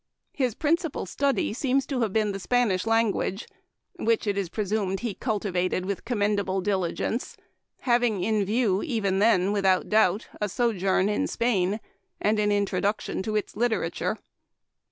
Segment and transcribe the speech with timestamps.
[0.33, 3.47] His principal study seems to have been the Spanish language,
[3.99, 7.37] which, it is presumed, he cultivated with com mendable diligence,
[7.81, 11.79] having in view even then, without doubt, a sojourn in Spain,
[12.19, 14.17] and an in troduction to its literature.